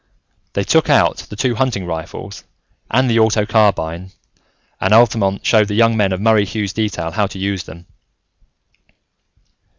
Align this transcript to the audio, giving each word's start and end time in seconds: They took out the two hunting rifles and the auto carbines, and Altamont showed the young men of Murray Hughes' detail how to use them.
They 0.53 0.63
took 0.63 0.89
out 0.89 1.17
the 1.29 1.35
two 1.35 1.53
hunting 1.53 1.85
rifles 1.85 2.43
and 2.89 3.07
the 3.07 3.19
auto 3.19 3.45
carbines, 3.45 4.15
and 4.79 4.95
Altamont 4.95 5.45
showed 5.45 5.67
the 5.67 5.75
young 5.75 5.95
men 5.95 6.11
of 6.11 6.19
Murray 6.19 6.43
Hughes' 6.43 6.73
detail 6.73 7.11
how 7.11 7.27
to 7.27 7.37
use 7.37 7.65
them. 7.65 7.85